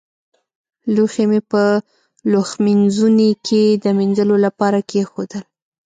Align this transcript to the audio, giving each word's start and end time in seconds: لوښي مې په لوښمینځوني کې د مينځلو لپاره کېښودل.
لوښي 0.93 1.25
مې 1.29 1.39
په 1.51 1.61
لوښمینځوني 2.31 3.31
کې 3.45 3.63
د 3.83 3.85
مينځلو 3.97 4.35
لپاره 4.45 4.79
کېښودل. 4.89 5.41